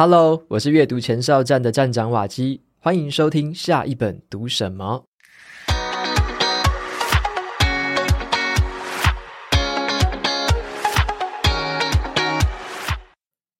[0.00, 5.04] Hello，我是阅读前哨站的站长瓦基，欢迎收听下一本读什么。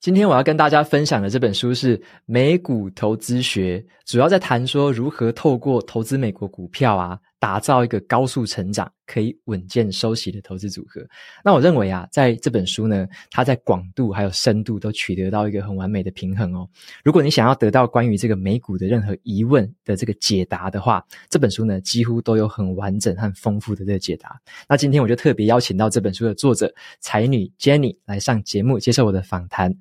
[0.01, 11.01] 今天我要跟大家分享的这本书是《美股投资学》，主要在谈说如何透过投资美国股票啊，打造一个高速成长、可以稳健收息的投资组合。
[11.45, 16.69] 那我认为啊，在这本书呢，它在广度还有深度都取得到一个很完美的平衡哦。
[17.05, 24.41] 如果你想要得到关于这个美股的任何疑问的这个解答的话，这本书呢几乎都有很完整和丰富的这个解答。
[24.69, 29.75] 那今天我就特别邀请到这本书的作者才女 Jenny 来上节目接受我的访谈。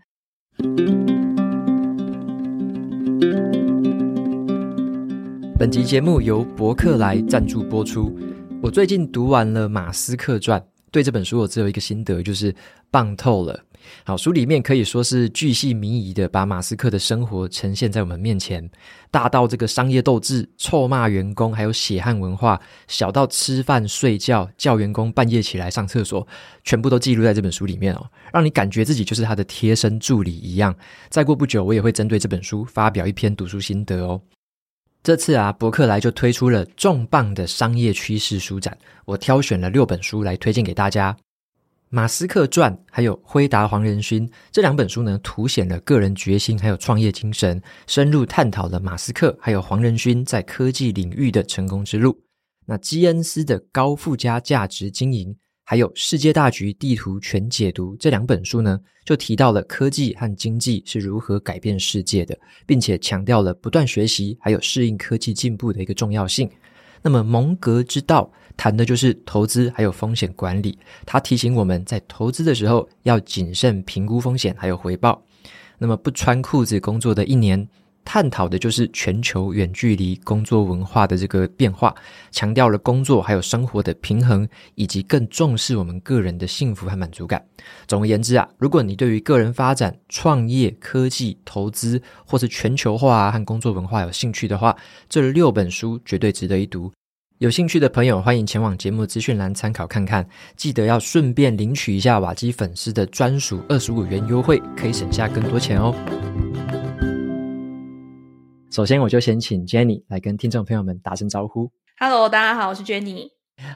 [5.60, 8.16] 本集节目由博客来赞助播出。
[8.62, 10.62] 我最近读完了《马斯克传》，
[10.92, 12.54] 对这本书我只有一个心得，就是
[12.92, 13.60] 棒透了。
[14.04, 18.70] 好，书里面可以说是巨细靡遗的把马斯克的生活呈现在我们面前，
[19.10, 22.56] 大到这个商业斗志、臭骂员工，还有血汗文化；
[22.88, 26.28] 小到吃饭、睡觉、叫员工半夜起来上厕所，
[26.66, 30.76] 全部都记录在这本书里面哦，让你感觉自己就是他的贴身助理一样。
[31.10, 34.22] 再过不久，我也会针对这本书发表一篇读书心得哦。
[35.08, 41.16] 这次啊，博客来就推出了重磅的商业趋势书展，我挑选了六本书来推荐给大家。
[41.88, 52.20] 马斯克传还有辉达黄仁勋这两本书呢，凸显了个人决心还有创业精神，深入探讨了马斯克还有黄仁勋在科技领域的成功之路。
[52.66, 55.34] 那基恩斯的高附加价值经营，
[55.70, 62.34] 还有世界大局地图全解读这两本书呢，就提到了科技和经济是如何改变世界的，
[62.66, 66.50] 并且强调了不断学习还有适应科技进步的一个重要性。
[67.02, 75.22] 那么蒙格之道谈的就是投资还有风险管理，他提醒我们在投资的时候要谨慎评估风险还有回报。
[75.78, 77.68] 那么不穿裤子工作的一年，
[78.10, 81.94] 探讨的就是全球远距离工作文化的这个变化，
[82.32, 87.46] 强调了工作还有生活的平衡，以及更重视我们个人的幸福和满足感。
[87.86, 94.74] 总而言之啊，如果你对于个人发展、创业、科技、投资或是全球化和工作文化有兴趣的话，
[95.10, 96.90] 这六本书绝对值得一读。
[97.40, 100.26] 有兴趣的朋友，欢迎前往节目资讯栏参考看看。
[100.56, 105.94] 记得要顺便领取一下瓦基粉丝的专属二十五元优惠，可以省下更多钱哦。
[108.78, 111.68] 首先，我就先请 Jenny 来跟听众朋友们打声招呼。
[111.98, 113.28] Hello，大家好，我是 Jenny。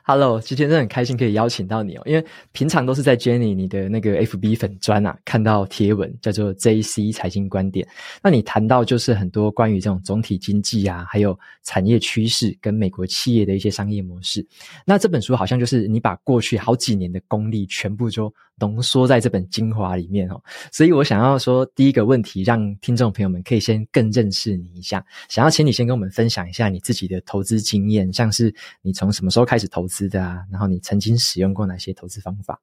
[0.03, 7.87] Hello，今天真的很开心可以邀请到你哦，因为平常都是在 Jenny 你的那个 FB 粉专啊看到贴文，叫做 JC 财经观点。
[8.21, 14.47] 那你谈到就是很多关于这种总体经济啊，还有产业趋势跟美国企业的一些商业模式。
[14.85, 20.41] 那这本书好像就是你把过去好几年的功力全部就浓缩在这本精华里面哦。
[20.71, 32.61] 所以我想要说第一个问题，让听众朋友们可以先更认识你一下，想要请你先跟我们分享一下你自己的投资经验，像是你从什么时候开始投资的啊，然后你曾经使用过哪些投资方法？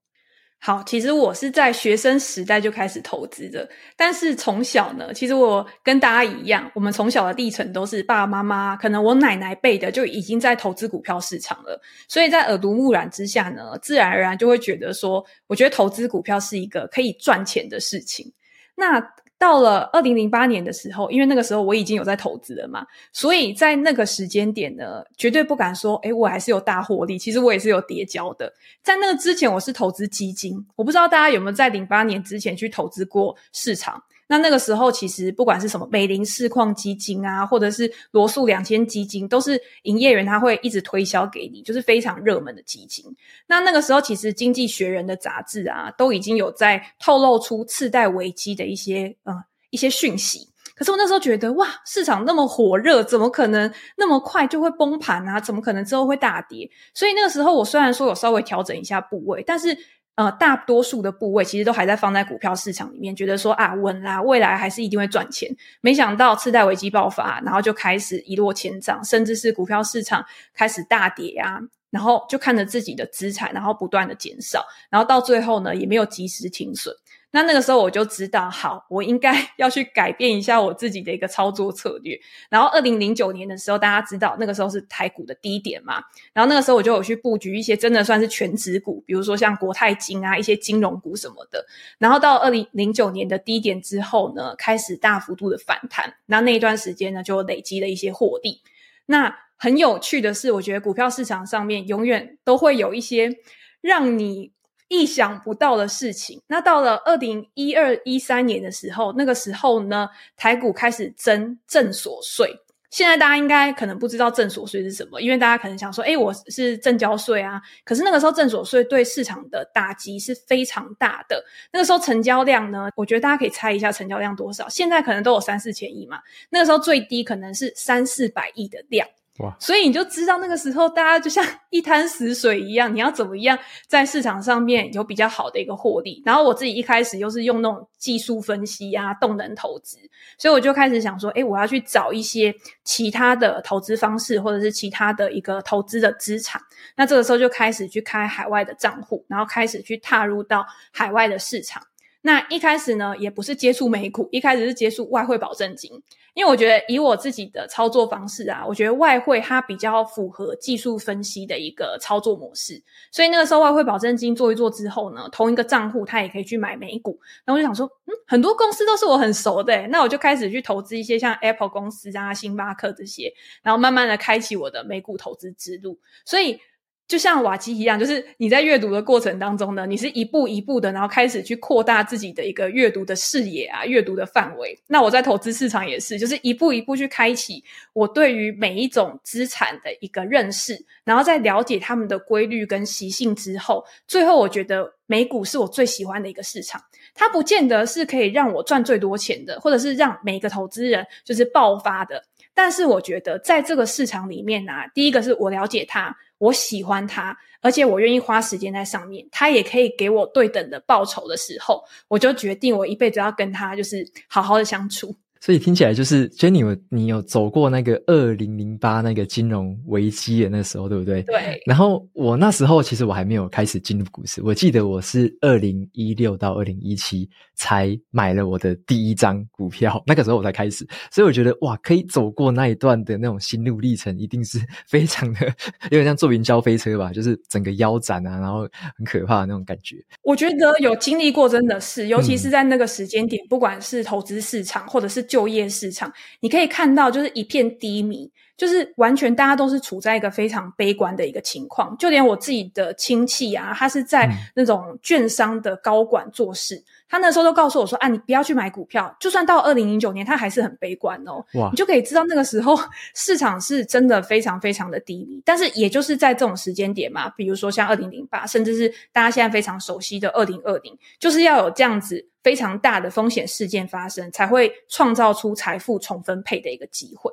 [0.61, 18.33] 好，其实我是在学生时代就开始投资的，但是从小呢，其实我跟大家一样，我们从小的历程都是爸爸妈妈，可能我奶奶辈的就已经在投资股票市场了，所以在耳濡目染之下呢，自然而然就会觉得说，我觉得投资股票是一个可以赚钱的事情。
[18.75, 19.01] 那
[19.39, 27.17] 到了二零零八年的时候，因为那个时候我已经有在投资了嘛，所以在那个时间点呢，绝对不敢说，诶，我还是有大获利。
[27.17, 28.53] 其实我也是有叠交的。
[28.83, 30.67] 在那个之前，我是投资基金。
[30.75, 34.03] 我不知道大家有没有在零八年之前去投资过市场。
[34.31, 43.05] 那那个时候，其实不管是什么美林市况基金啊，或者是罗素两千基金，都是营业员他会一直推销给你，就是非常热门的基金。
[43.47, 49.35] 那那个时候，其实《经济学人》的杂志啊，都已经有在透露出次贷危机的一些呃
[49.71, 50.51] 一些讯息。
[50.77, 55.41] 可是我那时候觉得，哇，市场那么火热，怎么可能那么快就会崩盘啊？
[55.41, 56.71] 怎么可能之后会大跌？
[56.93, 59.77] 所以那个时候，我虽然说有稍微调整一下部位，但是。
[60.19, 65.49] 呃，大多数的部位其实都还在放在股票市场里面，觉得说啊稳啦，未来还是一定会赚钱。
[65.81, 71.61] 没想到次贷危机爆发，然后就开始一落千丈，甚至是股票市场开始大跌啊，
[71.91, 76.93] 然后就看着自己的资产，然后不断的减少，然后到最后呢，也没有及时停损。
[77.31, 82.19] 那那个时候我就知道，好，我应该 要去改变一下我自己的一个操作策略。
[82.49, 86.03] 然后，二零零九年的时候，大家知道那个时候是台股的低点嘛。
[86.33, 91.67] 然后那个时候我就有去布局一些真的算是全值股，比如说像国泰金啊，一些金融股什么的。
[91.99, 96.15] 然后到二零零九年的低点之后呢，开始大幅度的反弹。
[96.27, 98.63] 那那一段时间呢，就累积了一些获利。
[99.05, 103.37] 那很有趣的是，我觉得股票市场上面永远都会有一些
[103.83, 104.53] 让你。
[104.89, 106.41] 意想不到的事情。
[106.49, 112.61] 那到了二零一二一三年的时候，那个时候呢，台股开始征证所税。
[112.91, 117.61] 现在大家应该可能不知道证所税是什么，因为大家可能想说，诶，我是证交税啊。
[117.85, 121.45] 可是那个时候证所税对市场的打击是非常大的。
[121.71, 124.67] 那个时候成交量呢，我觉得大家可以猜一下成交量多少。
[124.71, 129.07] 现在可能都有三四千亿嘛，那个时候最低可能是三四百亿的量。
[129.39, 129.57] 哇！
[129.61, 133.57] 所以你就知道那个时候大家就像一滩死水一样，你要怎么样
[133.87, 136.21] 在市场上面有比较好的一个获利？
[136.25, 139.97] 然后我自己一开始又是用那种技术分析啊、动能投资，
[140.39, 146.61] 所以我就开始想说，诶，我要去找一些其他的投资方式，或者是其他的一个投资的资产。
[146.97, 151.81] 那这个时候就开始去开海外的账户，然后开始去踏入到海外的市场。
[152.29, 155.91] 那一开始呢，也不是接触美股，一开始是接触外汇保证金，
[156.35, 173.33] 因为我觉得以我自己的操作方式啊，我觉得外汇它比较符合技术分析的一个操作模式，所以那个时候外汇保证金做一做之后呢，同一个账户它也可以去买美股，然后我就想说，嗯，很多公司都是我很熟的，那我就开始去投资一些像 Apple 公司啊、星巴克这些，
[173.63, 176.61] 然后慢慢的开启我的美股投资之路，所以。
[177.09, 184.79] 就像瓦基一样，就是你在阅读的过程当中呢，你是一步一步的，然后开始去扩大自己的一个阅读的视野啊，阅读的范围。
[184.87, 187.65] 那我在投资市场也是，就是一步一步去开启
[187.95, 196.79] 我对于每一种资产的一个认识，然后在了解他们的规律跟习性之后，最后我觉得美股是我最喜欢的一个市场。
[197.15, 202.23] 它不见得是可以让我赚最多钱的，或者是让每个投资人就是爆发的。
[202.53, 206.15] 但是我觉得在这个市场里面啊，第一个是我了解它。
[206.39, 215.15] 我喜欢他，而且我愿意花时间在上面，他也可以给我对等的报酬的时候，我就决定我一辈子要跟他就是好好的相处。
[215.41, 221.23] 所以听起来就是，Jenny，有你有走过那个二零零八那个金融危机的那时候，对不对？
[221.23, 221.61] 对。
[221.65, 230.87] 然后我那时候其实我还没有开始进入股市，我记得我是二零一六到二零一七才买了我的第一张股票， 那个时候我才开始。
[231.11, 234.59] 所以我觉得哇，可以走过那一段的那种心路历程，一定是
[234.89, 235.47] 非常的
[235.91, 239.97] 有点像坐云霄飞车吧，就是整个腰斩啊，然后很可怕的那种感觉。
[240.23, 245.28] 我觉得有经历过真的是，尤其是在那个时间点，嗯、不管是投资市场或者是。
[245.29, 251.97] 就业市场，你可以看到，就是一片低迷，就是完全大家都是处在一个非常悲观的一个情况。
[251.99, 261.45] 就连我自己的亲戚啊，他是在那种券商的高管做事，嗯、他那时候都告诉我说：“啊，你不要去买股票。”就算到二零零九年，他还是很悲观哦。
[261.55, 261.69] 哇！
[261.71, 262.79] 你就可以知道那个时候
[263.15, 265.43] 市场是真的非常非常的低迷。
[265.45, 272.29] 但是，也就是在这种时间点嘛，比如说像二零零八，甚至是大家现在非常熟悉的二零二零，就是要有这样子。
[272.41, 277.31] 非常大的风险事件发生，才会创造出财富重分配的一个机会。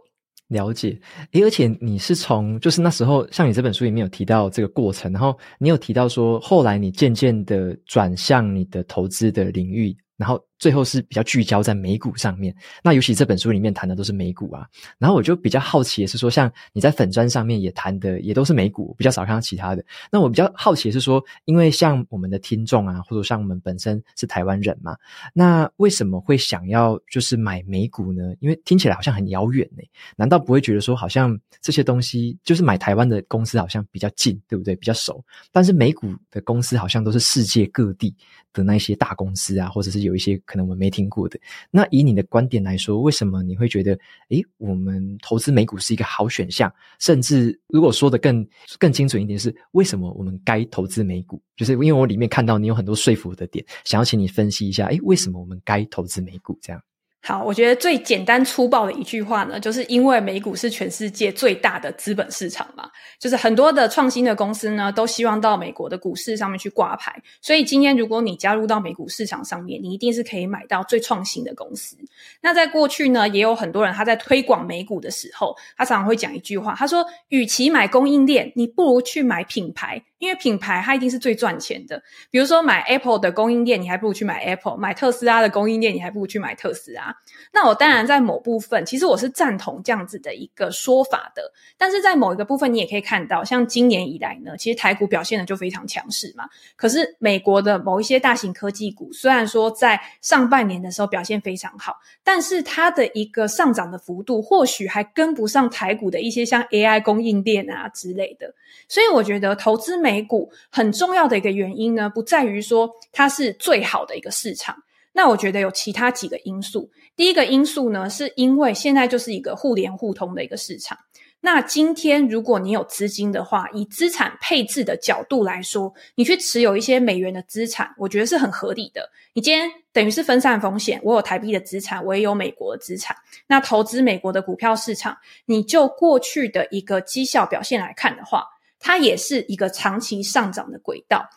[0.50, 1.00] 了解，
[1.32, 10.40] 诶，而且你是从就是那时候，像你这本书里面有提到这个过程，然后你有提到说，后来你渐渐的转向你的投资的领域，然后。
[10.58, 14.66] 最后是比较聚焦在美股上面，那尤其这本书里面谈的都是美股啊。
[14.98, 19.84] 然后我就比较好奇的是说，像你在粉砖上面也谈的也都是美股，比较少看到其他的。
[20.10, 24.96] 那我比较好奇的是说，因为像我们的听众啊，或者像我们本身是台湾人嘛，
[25.34, 28.34] 那为什么会想要就是买美股呢？
[28.40, 29.84] 因为听起来好像很遥远呢。
[30.16, 34.74] 难道不会觉得说，好像这些东西就是买台湾的公司好像比较近，对不对？
[34.76, 35.22] 比较熟。
[35.52, 38.16] 但是美股的公司好像都是世界各地
[38.54, 40.42] 的那些大公司啊，或者是有一些。
[40.46, 41.40] 可能我们没听过的。
[41.70, 43.98] 那以你的观点来说，为什么你会觉得，
[44.30, 46.72] 诶，我们投资美股是一个好选项？
[47.00, 48.48] 甚至如果说的更
[48.80, 51.42] 更精准一点，是为什么我们该投资美股？
[51.56, 56.58] 就是因为我里面看到你有很多说服的点，想要请你分析一下，诶，为什么我们该投资美股？
[56.62, 56.82] 这样。
[57.28, 67.20] 好，我觉得最简单粗暴的一句话呢，就是因为美股是全世界最大的资本市场嘛，就是很多的创新的公司呢，都希望到美国的股市上面去挂牌。
[67.42, 71.98] 所以今天如果你加入到美股市场上面，你一定是可以买到最创新的公司。
[72.42, 87.16] 那在过去呢，也有很多人他在推广美股的时候，他常常会讲一句话，他说：“与其买供应链，你不如去买品牌。”因为品牌它一定是最赚钱的，比如说买 Apple 的供应链，你还不如去买 Apple；买特斯拉的供应链，你还不如去买特斯拉。
[87.52, 91.52] 那我当然在某部分，其实我是赞同这样子的一个说法的。
[91.78, 96.46] 但是在某一个部分，你也可以看到，像今年以来呢，其实台股表现的就非常强势嘛。
[96.76, 108.54] 可是美国的某一些大型科技股，虽然说在上半年的时候表现非常好，但是它的一个上涨的幅度，或许还跟不上台股的一些像 AI 供应链啊之类的。
[108.88, 114.76] 所以我觉得投资美股很重要的一个原因呢，不在于说它是最好的一个市场。
[115.14, 116.92] 那我觉得有其他几个因素。
[117.16, 120.96] 第一个因素呢，是因为现在就是一个互联互通的一个市场。
[121.42, 129.10] 那今天如果你有资金的话，以资产配置的角度来说，你去持有一些美元的资产，我觉得是很合理的。
[129.34, 133.16] 你今天等于是分散风险，我有台币的资产，我也有美国的资产。
[133.48, 138.44] 那投资美国的股票市场，你就过去的一个绩效表现来看的话，
[138.86, 141.28] 它也是一个长期上涨的轨道。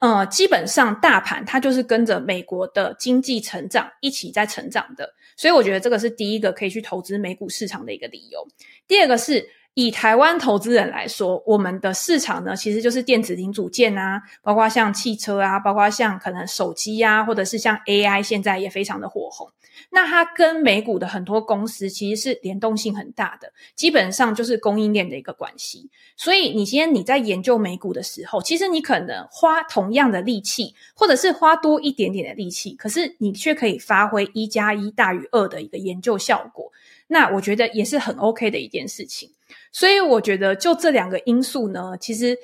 [0.00, 8.44] 呃，基本上大盘它就是跟着美国的经济成长一起在成长的，所以我觉得这个是第一个可以去投资美股市场的一个理由。
[8.88, 19.50] 第二个是以台湾投资人来说，我们的市场呢其实就是电子零组件啊，包括像汽车啊，包括像可能手机啊，或者是像 AI，现在也非常的火红。
[19.90, 25.90] 那它跟美股的很多公司其实是联动性很大的，基本上就是供应链的一个关系。
[26.16, 36.72] 所以你今天你在研究美股的时候，其实你可能花同样的力气，或者是花多一点点的力气，可是你却可以发挥一加一大于二的一个研究效果。
[37.08, 39.30] 那我觉得也是很 OK 的一件事情。
[39.72, 42.36] 所以我觉得就这两个因素呢，其实。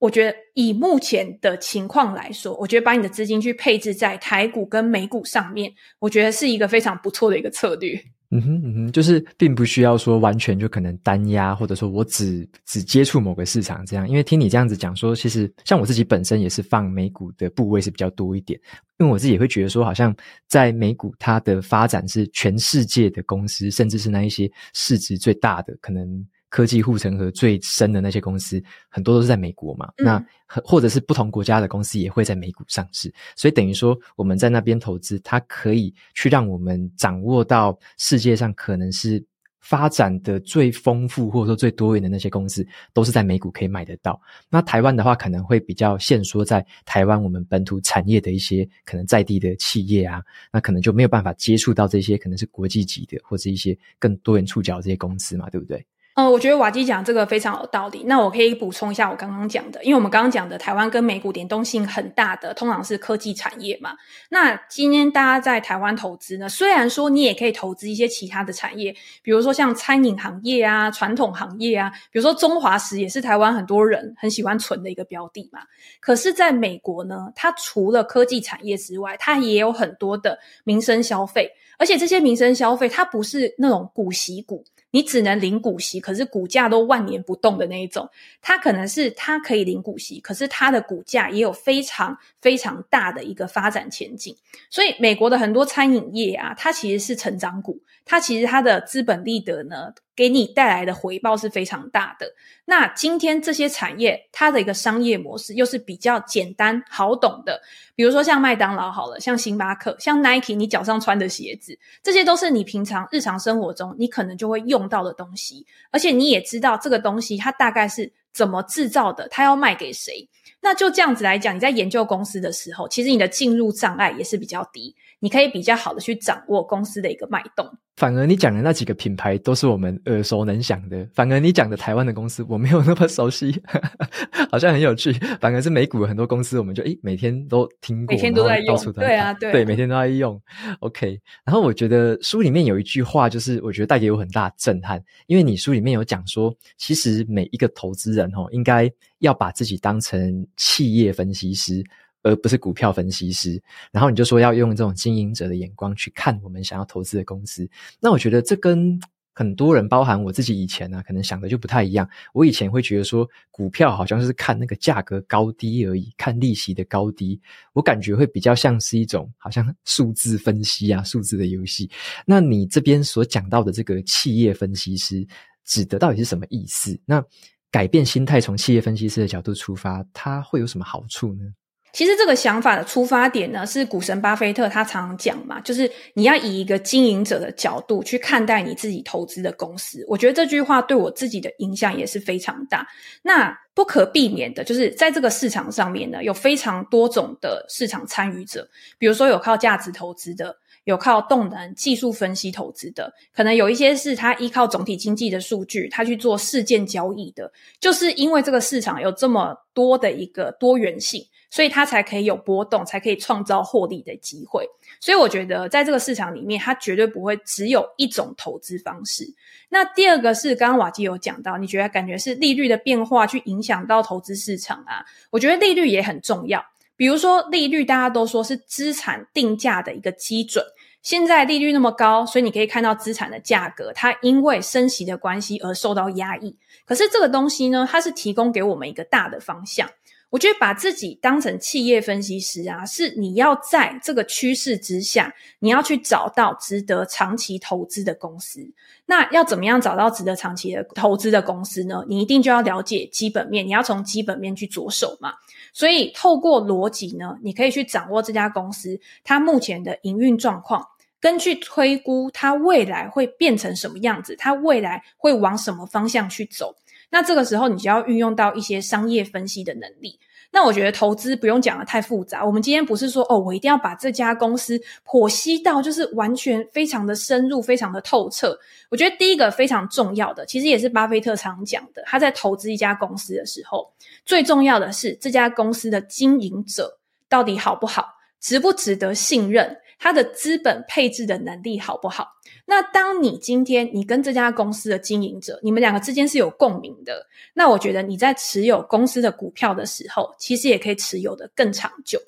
[0.00, 8.02] 我觉得以目前的情况来说，我觉得把你的资金去配置在台股跟美股上面，我觉得是一个非常不错的一个策略。
[8.32, 14.08] 嗯哼嗯哼，就是并不需要说完全就可能单压，或者说我只只接触某个市场这样。
[14.08, 18.58] 因为听你这样子讲说，其实像我自己本身也是放美股的部位是比较多一点，
[18.98, 20.14] 因为我自己也会觉得说，好像
[20.46, 26.24] 在美股它的发展是全世界的公司，甚至是那一些市值最大的可能。
[26.50, 29.90] 科技护城河最深的那些公司，很多都是在美国嘛。
[29.96, 39.24] 嗯、那或者是不同国家的公司也会在美股上市，所以等于说我们在那边投资，它可以去让我们掌握到世界上可能是
[39.60, 44.20] 发展的最丰富或者说最多元的那些公司，都是在美股可以买得到。
[44.48, 55.86] 那台湾的话，可能会比较限缩在台湾我们本土产业的一些可能在地的企业啊，那可能就没有办法接触到这些可能是国际级的或者一些更多元触角的这些公司嘛，对不对？
[56.14, 58.02] 嗯，我觉得瓦基讲这个非常有道理。
[58.04, 63.94] 那我可以补充一下我刚刚讲的，因为我们刚刚讲的台湾跟美股联动性很大的，通常是科技产业嘛。
[64.28, 75.60] 那今天大家在台湾投资呢，虽然说你也可以投资一些其他的产业，比如说像餐饮行业啊、传统行业啊，比如说中华食也是台湾很多人很喜欢存的一个标的嘛。
[76.00, 84.64] 可是，在美国呢，它除了科技产业之外，它也有很多的民生消费，而且这些民生消费它不是那种股息股。
[84.92, 88.08] 你只能领股息，可是股价都万年不动的那一种。
[88.42, 94.36] 它可能是它可以领股息，可是它的股价也有非常非常大的一个发展前景。
[94.68, 97.80] 所以美国的很多餐饮业啊，它其实是成长股，
[98.10, 102.26] 它其实它的资本利得呢，给你带来的回报是非常大的。
[102.64, 107.62] 那今天这些产业它的一个商业模式又是比较简单好懂的，
[107.94, 120.28] 比如说像麦当劳好了，像星巴克，像 Nike，你脚上穿的鞋子，这些都是你平常日常生活中你可能就会用到的东西，而且你也知道这个东西它大概是怎么制造的，它要卖给谁。
[120.62, 127.64] 那就这样子来讲，你在研究公司的时候，其实你的进入障碍也是比较低，你可以比较好的去掌握公司的一个脉动。
[127.96, 133.54] 反而你讲的那几个品牌都是我们耳熟能详的，反而你讲的台湾的公司我没有那么熟悉，
[134.50, 135.12] 好像很有趣。
[135.38, 140.40] 反而是美股的很多公司，我们就诶每天都听过，每天都在用，到对啊，对，对，每天都在用。
[140.78, 151.84] OK，然后我觉得书里面有一句话，就是我觉得带给我很大的震撼，因为你书里面有讲说，其实每一个投资人哦，应该要把自己当成企业分析师。
[152.22, 153.62] 而不是股票分析师，
[153.92, 157.68] 然后你就说要用这种经营者的眼光去看我们想要投资的公司。
[158.00, 159.00] 那我觉得这跟
[159.32, 162.06] 很多人，包含我自己以前呢、啊，可能想的就不太一样。
[162.34, 167.40] 我以前会觉得说，股票好像是看那个价格高低而已，看利息的高低。
[167.72, 171.88] 我感觉会比较像是一种好像数字分析啊，数字的游戏。
[172.26, 175.26] 那你这边所讲到的这个企业分析师，
[175.64, 177.00] 指的到底是什么意思？
[177.06, 177.24] 那
[177.70, 181.44] 改变心态，从企业分析师的角度出发，它会有什么好处呢？
[181.92, 190.04] 其实这个想法的出发点呢，是股神巴菲特他常常讲嘛，就是你要以一个经营者的角度去看待你自己投资的公司。
[190.08, 192.86] 我觉得这句话对我自己的影响也是非常大。
[193.22, 198.68] 那不可避免的就是在这个市场上面呢，有非常多种的市场参与者，
[198.98, 207.52] 比如说有靠价值投资的，有靠动能技术分析投资的，可能有一些是他依靠总体经济的数据，他去做事件交易的。
[207.80, 211.24] 就是因为这个市场有这么多的一个多元性。
[211.52, 214.64] 所以它才可以有波动，才可以创造获利的机会。
[215.00, 219.24] 所以我觉得，在这个市场里面，它绝对不会只有一种投资方式。
[219.68, 225.04] 那第二个是刚刚瓦基有讲到，你觉得感觉是利率的变化去影响到投资市场啊？
[225.30, 226.64] 我觉得利率也很重要。
[227.00, 230.62] 比如说利率，大家都说是资产定价的一个基准。
[231.00, 236.54] 现在利率那么高，所以你可以看到资产的价格，它因为升息的关系而受到压抑。
[236.84, 239.88] 可是这个东西呢，它是提供给我们一个大的方向。
[240.30, 248.60] 我觉得把自己当成企业分析师啊，是你要在这个趋势之下，你要去找到值得长期投资的公司。
[249.06, 252.04] 那要怎么样找到值得长期的投资的公司呢？
[252.08, 255.32] 你一定就要了解基本面，你要从基本面去着手嘛。
[255.72, 260.86] 所以透过逻辑呢，你可以去掌握这家公司它目前的营运状况，
[261.20, 266.76] 根据推估它未来会变成什么样子，它未来会往什么方向去走。
[267.10, 270.18] 那这个时候，你就要运用到一些商业分析的能力。
[270.52, 272.44] 那我觉得投资不用讲得太复杂。
[272.44, 274.76] 我们今天不是说哦，我一定要把这家公司
[275.06, 278.58] 剖析到就是完全非常的深入、非常的透彻。
[278.90, 283.92] 我觉得第一个非常重要的，其实也是巴菲特常讲的，他在投资一家公司的时候，
[284.24, 286.98] 最重要的是这家公司的经营者
[287.28, 288.06] 到底好不好，
[288.40, 289.76] 值不值得信任。
[290.02, 292.26] 它的资本配置的能力好不好？
[292.64, 302.18] 那当你今天你跟这家公司的经营者，你们两个之间是有共鸣的，那我觉得你在持有公司的股票的时候，其实也可以持有的更长久。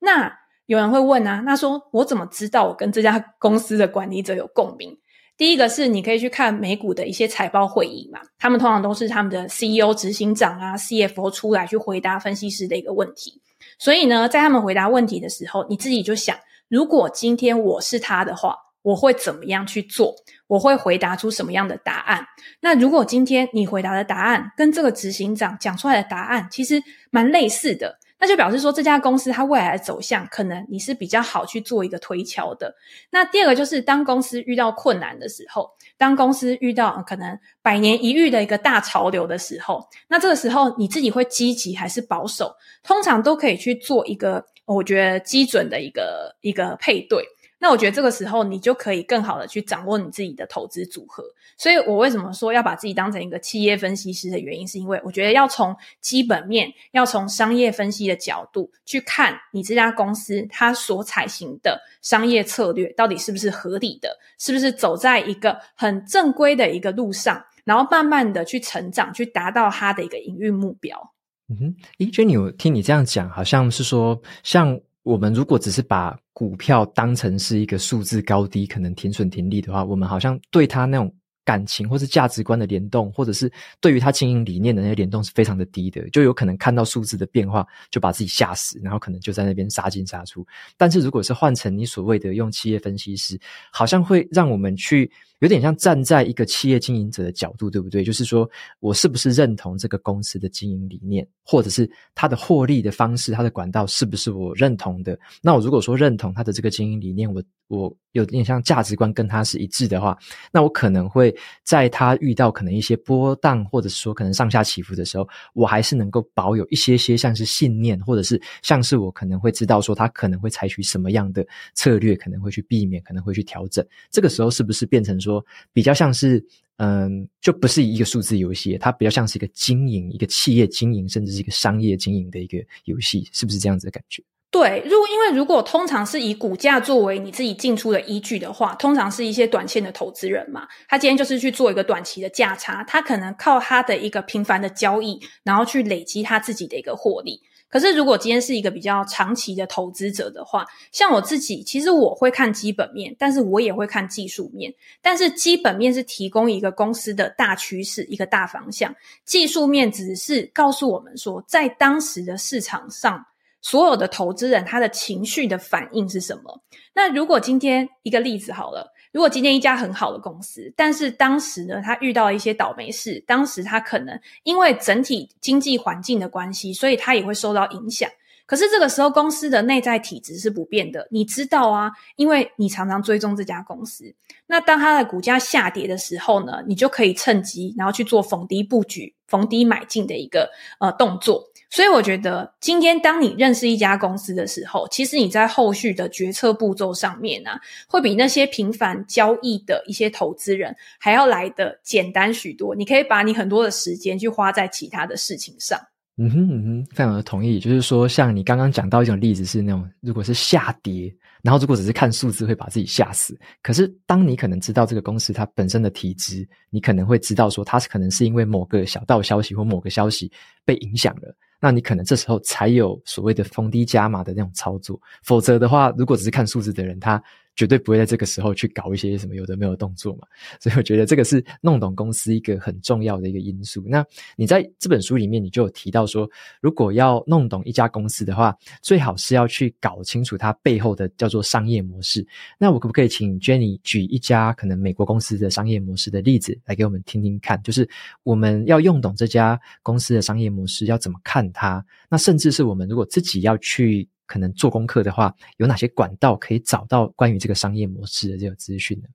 [0.00, 0.36] 那
[0.66, 4.98] 有人会问啊，那说我怎么知道我跟这家公司的管理者有共鸣？
[5.36, 13.40] 第一个是你可以去看美股的一些财报会议嘛，他们通常都是他们的 CEO、执行长啊、CFO 出来去回答分析师的一个问题。
[13.78, 16.36] 所以呢，在他们回答问题的时候，你自己就想。
[16.72, 20.14] 如果今天我是他的话，我会怎么样去做？
[20.46, 22.26] 我会回答出什么样的答案？
[22.60, 32.74] 那如果今天你回答的答案跟这个执行长讲出来的答案其实蛮类似的，那就表示说这家公司它未来的走向可能你是比较好去做一个推敲的。
[33.10, 42.50] 那第二个就是当公司遇到困难的时候，当公司遇到可能百年一遇的一个大潮流的时候，那这个时候你自己会积极还是保守？
[42.82, 44.46] 通常都可以去做一个。
[44.64, 47.24] 我觉得基准的一个一个配对，
[47.58, 51.24] 那我觉得这个时候你就可以更好的去掌握你自己的投资组合。
[51.58, 71.12] 所以我为什么说要把自己当成一个企业分析师的原因，是因为我觉得要从基本面，要从商业分析的角度去看你这家公司它所采行的商业策略到底是不是合理的，是不是走在一个很正规的一个路上，然后慢慢的去成长，去达到它的一个营运目标。
[71.48, 81.12] 嗯哼，诶，Jenny，我听你这样讲，好像是说，像我们如果只是把股票当成是一个数字高低，可能停损停利的话，我们好像对它那种
[81.44, 90.46] 感情或是价值观的联动，或者是对于它经营理念的那些联动是非常的低的，就有可能看到数字的变化就把自己吓死，然后可能就在那边杀进杀出。
[90.76, 93.38] 但是如果是换成你所谓的用企业分析师，
[93.72, 95.10] 好像会让我们去。
[95.42, 98.04] 有点像站在一个企业经营者的角度，对不对？
[98.04, 105.18] 就是说我是不是认同这个公司的经营理念，或者是它的获利的方式、它的管道是不是我认同的？
[105.42, 110.16] 那我如果说认同它的这个经营理念，我我有点像价值观跟它是一致的话，
[110.52, 123.84] 那我可能会在它遇到可能一些波荡，或者是说可能上下起伏的时候，我还是能够保有一些些像是信念，或者是像是我可能会知道说它可能会采取什么样的策略，可能会去避免，可能会去调整。
[124.08, 125.31] 这个时候是不是变成说？
[125.32, 126.44] 说比较像是，
[126.76, 134.22] 嗯，就不是一个数字游戏，它比较像是一个经营、一个企业经营，甚至是一个商业经营的一个游戏，是不是这样子的感觉？
[134.50, 147.40] 对，如果因为如果通常是以股价作为你自己进出的依据的话，通常是一些短线的投资人嘛，他今天就是去做一个短期的价差，他可能靠他的一个频繁的交易，然后去累积他自己的一个获利。
[147.72, 154.70] 可是，如果今天是一个比较长期的投资者的话，像我自己，其实我会看基本面，但是我也会看技术面。
[155.00, 163.24] 但是基本面是提供一个公司的大趋势、一个大方向，技术面只是告诉我们说，在当时的市场上，
[163.62, 166.60] 所有的投资人他的情绪的反应是什么。
[166.94, 168.91] 那如果今天一个例子好了。
[169.12, 178.10] 如果今天一家很好的公司，但是当时呢，他遇到一些倒霉事，当时他可能因为整体经济环境的关系，所以他也会受到影响。
[178.52, 184.14] 可是这个时候，公司的内在体质是不变的，你知道啊，因为你常常追踪这家公司。
[184.46, 191.42] 那当它的股价下跌的时候呢，你就可以趁机，然后去做逢低布局、逢低买进的一个呃动作。
[191.70, 202.76] 所以我觉得，今天当你认识一家公司的时候，其实你在后续的决策步骤上面呢、啊，会比那些频繁交易的一些投资人还要来的简单许多。
[202.76, 205.80] 你可以把你很多的时间去花在其他的事情上。
[206.18, 207.58] 嗯哼嗯哼，非常的同意。
[207.58, 213.38] 就是说，像你刚刚讲到一种例子是那种，如果是下跌，然后如果只是看数字会把自己吓死。
[213.62, 220.30] 可是当你可能知道这个公司它本身的体质，你可能会知道说它是可能是因为某个小道消息或某个消息
[220.64, 221.34] 被影响了。
[221.62, 225.00] 那你可能这时候才有所谓的逢低加码的那种操作。
[225.22, 227.22] 否则的话，如果只是看数字的人，他
[227.54, 230.26] 绝对不会在这个时候去搞一些什么有的没有的动作嘛，
[230.58, 233.84] 所以我觉得这个是弄懂公司一个很重要的一个因素。
[233.86, 234.02] 那
[234.36, 236.26] 你在这本书里面，你就有提到说，
[236.62, 242.26] 如果要弄懂一家公司的话，最好是要去搞清楚它背后的叫做商业模式。
[242.58, 247.62] 那我可不可以请 Jenny 举一家可能美国公司的商业模式的例子来给我们听听看？
[247.62, 247.86] 就是
[248.22, 251.84] 我们要用懂这家公司的商业模式，要怎么看它？
[252.08, 254.08] 那甚至是我们如果自己要去。
[254.24, 259.08] 可能做功课的话，有哪些管道可以找到关于这个商业模式的这个资讯呢？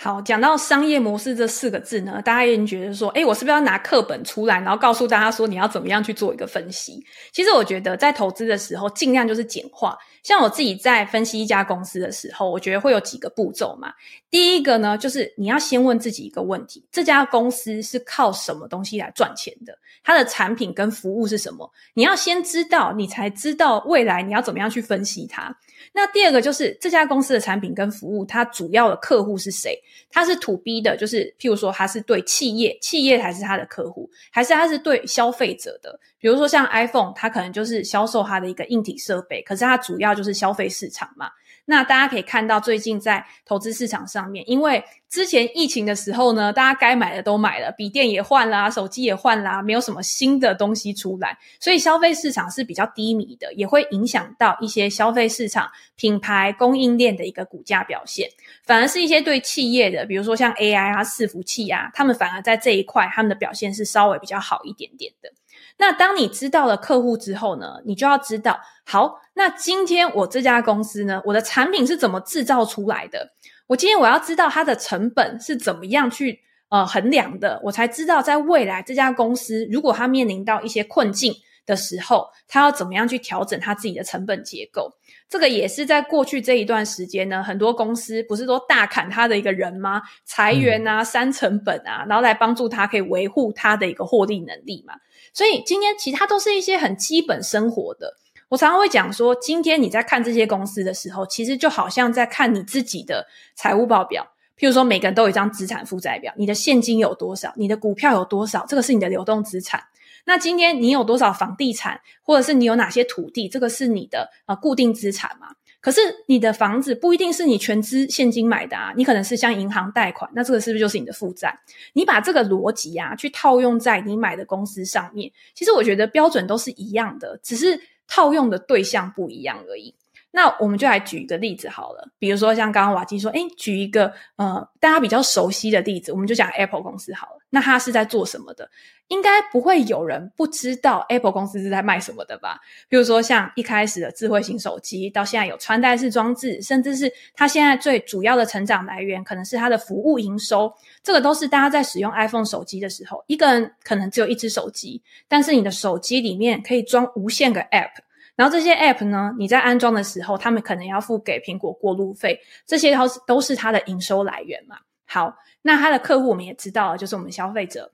[0.00, 7.04] 好，讲到商业模式这四个字呢，大家也觉得说，诶，我是不是要拿课本出来，然后告诉大家说你要怎么样去做一个分析？
[7.32, 9.98] 其实我觉得在投资的时候，尽量就是简化。
[10.22, 13.92] 像我自己在分析一家公司的时候，我觉得会有几个步骤嘛。
[14.30, 19.76] 第一个呢，就是你要先问自己一个问题：这家公司是靠什么东西来赚钱的？
[20.04, 21.68] 它的产品跟服务是什么？
[21.94, 25.56] 你要先知道，你才知道未来你要怎么样去分析它。
[25.92, 29.76] 那第二个就是这家公司的产品跟服务，它主要的客户是谁？
[30.10, 35.98] 它是土逼的，就是譬如说它是对企业，企业还是它的客户，还是它是对消费者的？
[36.18, 41.30] 比如说像 iPhone，它可能就是销售它的一个硬体设备，可是它主要就是消费市场嘛。
[41.70, 58.30] 那大家可以看到，最近在投资市场上面，因为之前疫情的时候呢，大家该买的都买了，笔电也换啦，手机也换啦，没有什么新的东西出来，所以消费市场是比较低迷的，也会影响到一些消费市场品牌供应链的一个股价表现。
[58.64, 65.30] 反而是一些对企业的，比如说像 AI 啊、伺服器啊，他们反而在这一块，他们的表现是稍微比较好一点点的。
[65.78, 73.30] 那当你知道了客户之后呢，你就要知道，好，那今天我这家公司呢，我的产品是怎么制造出来的？
[73.68, 81.32] 我今天我要知道它的成本是怎么样去呃衡量的，我才知道在未来这家公司如果它面临到一些困境
[81.64, 84.92] 的时候，它要怎么样去调整它自己的成本结构。
[85.28, 90.00] 这个也是在过去这一段时间呢，很多公司不是都大砍他的一个人吗？
[90.24, 94.94] 裁员啊，删成本啊，然后来帮助他可以维护他的一个获利能力嘛。
[95.32, 98.14] 所以今天其他都是一些很基本生活的。
[98.48, 104.26] 我常常会讲说，今天你在看这些公司的时候，其实就好像在看你自己的财务报表。
[104.56, 109.84] 譬如说，每个人都有一张资产负债表，你的现金有多少，你的股票有多少，这个是你的流动资产。
[110.24, 115.48] 那今天你有多少房地产，或者是你有哪些土地，这个是你的呃固定资产嘛？
[115.80, 121.56] 可是你的房子不一定是你全资现金买的啊，你可能是向银行贷款，那这个是不是就是你的负债？
[121.92, 129.94] 你把这个逻辑啊去套用在你买的公司上面，其实我觉得标准都是一样的，只是套用的对象不一样而已。
[130.30, 137.37] 那我们就来举一个例子好了，比如说像刚刚瓦基说，诶，举一个呃大家比较熟悉的例子，我们就讲 Apple 公司好了。
[137.50, 138.70] 那他是在做什么的？
[139.08, 142.60] 应该不会有人不知道 Apple 公司是在卖什么的吧？
[142.88, 150.70] 比如说像一开始的智慧型手机，到现在有穿戴式装置，甚至是它现在最主要的成长来源，可能是它的服务营收。
[151.02, 157.92] 这个都是大家在使用 iPhone 手机的时候，一个人可能只有一只手机，但是你的手机里面可以装无限个 App。
[158.36, 164.76] 然后这些 App 呢，你在安装的时候，他们可能要付给苹果过路费，这些都是都是它的营收来源嘛。
[165.06, 167.90] 好，那他的客户我们也知道，就是我们消费者。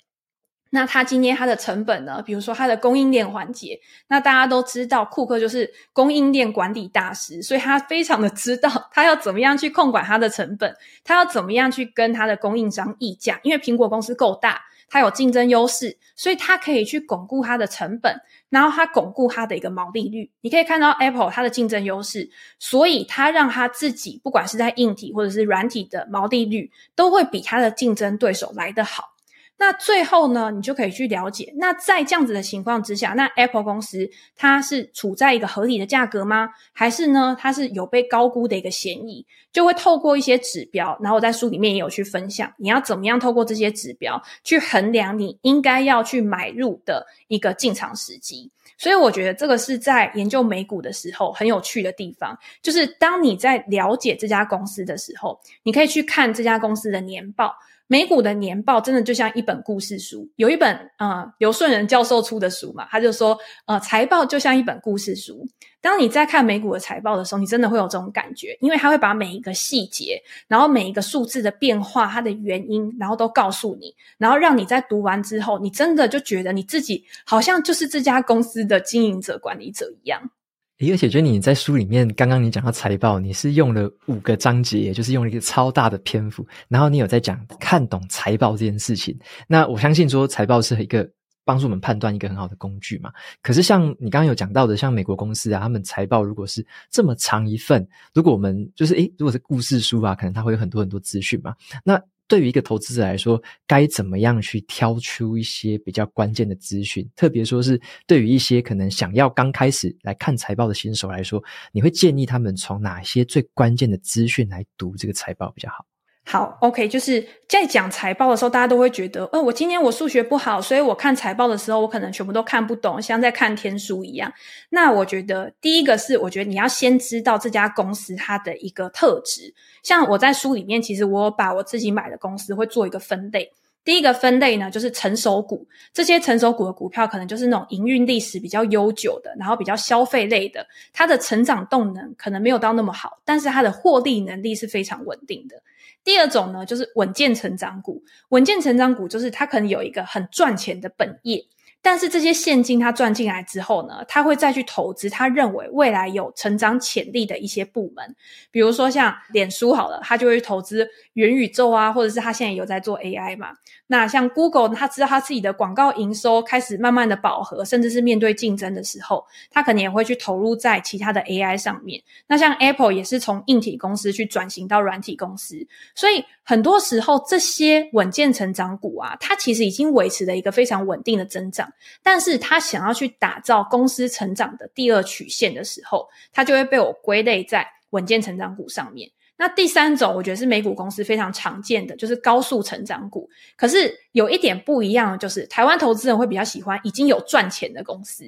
[0.70, 2.20] 那他今天他的成本呢？
[2.26, 14.62] 比如说他的供应链环节，那大家都知道，库克就是供应链管理大师，所以他非常的知道他要怎么样去控管他的成本，他要怎么样去跟他的供应商议价，因为苹果公司够大。
[14.94, 18.14] 它有竞争优势，所以它可以去巩固它的成本，
[18.48, 20.30] 然后它巩固它的一个毛利率。
[20.40, 22.30] 你可以看到 Apple 它的竞争优势，
[22.60, 29.13] 所以它让它自己不管是在硬体或者是软体的毛利率，都会比它的竞争对手来得好。
[29.56, 36.48] 那最后呢，你就可以去了解，那在这样子的情况之下，那 Apple 公司它是处在一个合理的价格吗？
[36.72, 39.24] 还是呢，它是有被高估的一个嫌疑？
[39.52, 48.50] 就会透过一些指标，然后我在书里面也有去分享，你要怎么样透过这些指标去衡量你应该要去买入的一个进场时机。
[48.76, 57.54] 所以我觉得这个是在研究美股的时候很有趣的地方，就是当你在了解这家公司的时候，你可以去看这家公司的年报。
[57.86, 65.46] 美股的年报真的就像一本故事书，有一本呃刘顺仁教授出的书嘛，他就说呃财报就像一本故事书。
[65.82, 70.18] 当你在看美股的财报的时候，你真的会有这种感觉，因为他会把每一个细节，
[70.48, 80.30] 然后每一个数字的变化，它的原因，然后都告诉你，然后让你在读完之后，你真的就觉得你自己好像就是这家公司的经营者、管理者一样。
[80.78, 89.16] 而且，觉得你在书里面，刚刚你讲到财报，你是用了五个章节，也就是用了一个超大的篇幅，然后你有在讲看懂财报这件事情。
[89.46, 91.08] 那我相信说，财报是一个
[91.44, 93.12] 帮助我们判断一个很好的工具嘛。
[93.40, 101.54] 可是像你刚刚有讲到的，像美国公司啊，他们财报如果是这么长一份，如果我们就是诶，如果是故事书啊，可能它会有很多很多资讯嘛。
[101.84, 107.08] 那对于一个投资者来说，该怎么样去挑出一些比较关键的资讯？
[107.14, 115.84] 特别说是对于一些可能想要刚开始来看财报的新手来说，你会建议他们从哪些最关键的资讯来读这个财报比较好？
[116.26, 124.32] 好，OK，就是在讲财报的时候，大家都会觉得，呃，我今天我数学不好，所以我看财报的时候，我可能全部都看不懂，像在看天书一样。
[124.70, 129.54] 那我觉得第一个是，我觉得你要先知道这家公司它的一个特质。
[129.82, 133.52] 像我在书里面，其实我把我自己买的公司会做一个分类。
[133.84, 135.68] 第一个分类呢，就是成熟股。
[135.92, 145.56] 这些成熟股的股票，可能就是那种营运历史比较悠久的，然后比较消费类的，它的成长动能可能没有到那么好，但是它的获利能力是非常稳定的。
[146.04, 148.04] 第二种呢，就是稳健成长股。
[148.28, 151.44] 稳健成长股就是它可能有一个很赚钱的本业。
[151.86, 158.16] 但是这些现金它赚进来之后呢，他会再去投资他认为未来有成长潜力的一些部门，
[158.50, 163.50] 比如说像脸书好了，他就会投资元宇宙啊，或者是他现在有在做 AI 嘛。
[163.86, 172.02] 那像 Google，他知道他自己的广告营收开始慢慢的饱和，甚至是面对竞争的时候，他可能也会去投入在其他的 AI 上面。
[172.26, 181.70] 那像 Apple 也是从硬体公司去转型到软体公司，所以很多时候这些稳健成长股啊，它其实已经维持了一个非常稳定的增长。
[182.02, 189.10] 但是他想要去打造公司成长的第二曲线的时候，他就会被我归类在稳健成长股上面。
[189.36, 193.28] 那第三种，我觉得是美股公司非常常见的，就是高速成长股。
[193.56, 198.24] 可是有一点不一样，就是台湾投资人会比较喜欢已经有赚钱的公司，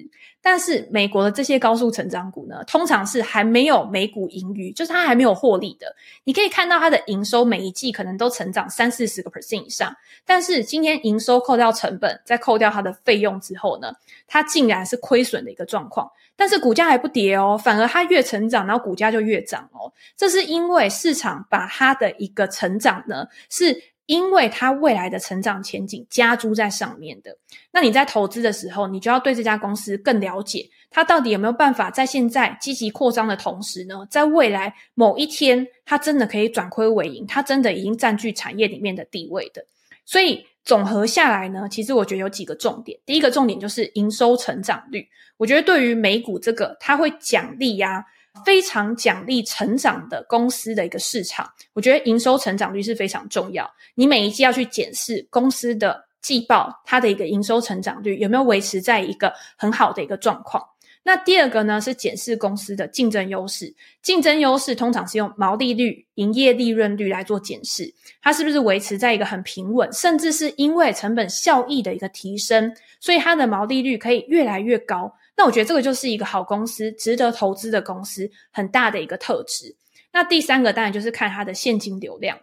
[0.48, 5.92] 但是美国的这些高速成长股呢，通常是还没有每股盈余，就是它还没有获利的。
[6.22, 9.92] 你可以看到它的营收每一季可能都成长三四十个 percent 以上，
[10.24, 13.92] 但是今天营收扣掉成本，再扣掉它的费用之后呢，
[14.28, 16.08] 它竟然是亏损的一个状况。
[16.36, 19.92] 但是股价还不跌哦，反而它越成长，然后股价就越涨哦。
[20.16, 27.36] 这是因为市场把它的一个成长呢，是因为它未来的成长前景加诸在上面的。
[27.72, 39.64] 那你在投资的时候，你就要对这家公司更了解，它到底有没有办法在现在积极扩张的同时呢，在未来某一天，它真的可以转亏为盈，它真的已经占据产业里面的地位的。
[40.04, 42.98] 所以总合下来呢，其实我觉得有几个重点。
[43.04, 45.08] 第一个重点就是营收成长率。
[45.36, 48.04] 我觉得对于美股这个，它会奖励呀，
[48.44, 51.48] 非常奖励成长的公司的一个市场。
[51.72, 53.70] 我觉得营收成长率是非常重要。
[53.94, 60.62] 你每一季要去检视公司的季报，它的一个营收成长率有没有维持在一个很好的一个状况。
[61.04, 63.72] 那第二个呢，是检视公司的竞争优势。
[64.02, 75.14] 竞争优势通常是用毛利率、营业利润率来做检视，它是不是维持在一个很平稳，甚至是因为成本效益的一个提升，所以它的毛利率可以越来越高。
[75.36, 79.76] 那我觉得这个就是一个好公司，值得投资的公司很大的一个特质。
[80.12, 82.38] 那第三个当然就是看它的现金流量。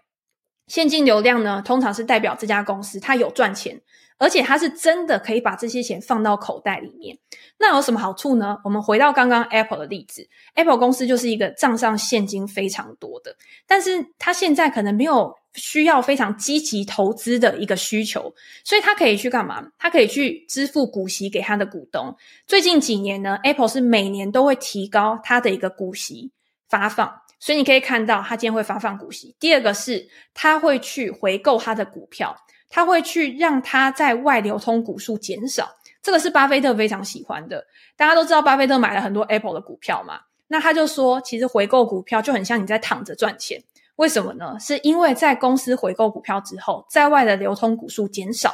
[0.67, 3.81] 现金流量呢，通常是代表这家公司它有赚钱。
[4.19, 7.17] 而且它是真的可以把这些钱放到口袋里面，
[7.57, 8.57] 那有什么好处呢？
[8.63, 13.35] 我们回到刚刚 Apple 的例子，Apple 公司就是一个账上现金非常多的，
[13.67, 19.63] 但是它现在可能没有需要非常积极投资的一个需求，所以它可以去干嘛？
[19.77, 22.15] 它可以去支付股息给它的股东。
[22.47, 26.31] 最近几年呢，Apple 是每年都会提高它的一个股息
[26.67, 29.35] 发放，所以你可以看到它今天会发放股息。
[29.39, 32.35] 第二个是它会去回购它的股票。
[32.75, 35.69] 他会去让他在外流通股数减少，
[36.01, 37.63] 这个是巴菲特非常喜欢的。
[37.95, 43.61] 大家都知道，巴菲特买了很多 Apple 的股票嘛，那他就说，其实回购股票就很像你在躺着赚钱。
[43.97, 44.57] 为什么呢？
[44.59, 48.53] 是因为在公司回购股票之后，在外的流通股数减少。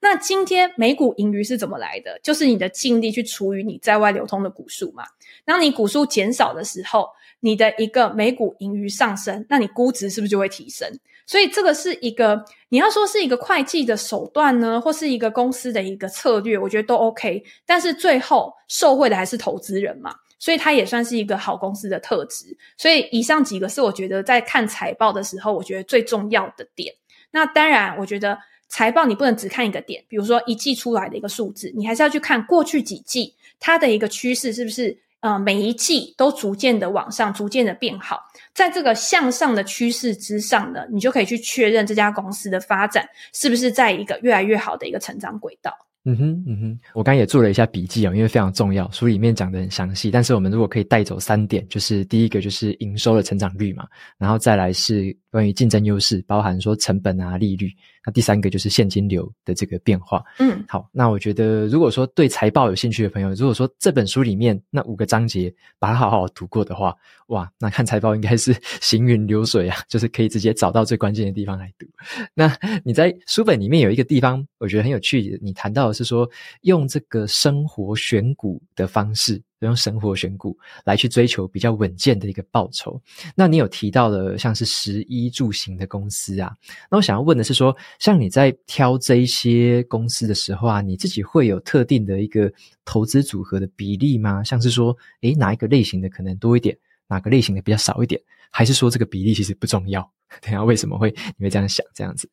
[0.00, 2.18] 那今天每股盈余是怎么来的？
[2.22, 5.04] 就是你的净利去除以你在外流通的股数嘛。
[5.44, 7.08] 当你股数减少的时候，
[7.40, 10.88] 你的一个每股盈余上升，那你估值是不是就会提升？
[11.26, 17.42] 所以这个是一个，你要说是一个会计的手段呢，或是一个公司的一个策略，我觉得都 OK。
[17.66, 22.56] 但是最后受惠的还是投资人嘛，所以它也算是一个好公司的特质。
[22.76, 26.94] 所以以上几个是我觉得在看财报的时候，我觉得最重要的点。
[27.30, 34.98] 那当然，我觉得财报你不能只看一个点，比如说一季出来的一个数字，你还是要去看过去几季它的一个趋势是不是。
[35.20, 38.20] 呃，每一季都逐渐的往上，逐渐的变好，
[38.54, 45.76] 在这个向上的趋势之上呢，你就可以去确认这家公司的发展是不是在一个越来越好的一个成长轨道。
[46.10, 50.10] 嗯哼，嗯哼，我刚也做了一下笔记啊，因为非常重要，书里面讲的很详细。
[50.10, 57.70] 但是我们如果可以带走三点，就是第一个就是营收的成长率嘛，然后再来是关于竞争优势，包含说成本啊、利率。
[58.08, 60.24] 那第三个就是现金流的这个变化。
[60.38, 71.86] 嗯，好，那我觉得如果说对财报有兴趣的朋友，如果说这本书里面那五个章节把它好好读过的话，哇，那看财报应该是 行云流水啊，就是可以直接找到最关键的地方来读。
[72.32, 72.50] 那
[72.82, 76.26] 你在书本里面有一个地方，我觉得很有趣，你谈到的是说
[76.62, 79.42] 用这个生活选股的方式。
[79.66, 83.00] 用生活选股来去追求比较稳健的一个报酬。
[83.34, 86.52] 那你有提到的像是食衣住行的公司啊，
[86.90, 92.52] 那我想要问的是说，像你在挑这一些公司的时候啊，你自己会有特定的一个
[92.84, 94.42] 投资组合的比例吗？
[94.44, 96.76] 像是说，诶，哪一个类型的可能多一点，
[97.08, 100.08] 哪个类型的比较少一点，还是说这个比例其实不重要？
[100.42, 102.28] 等下为什么会你会这样想这样子？